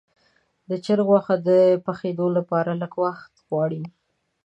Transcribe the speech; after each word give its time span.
د 0.69 0.71
چرګ 0.85 1.07
غوښه 1.09 1.35
د 1.47 1.49
پخېدو 1.85 2.27
لپاره 2.37 2.71
لږ 2.81 2.93
وخت 3.03 3.33
غواړي. 3.47 3.83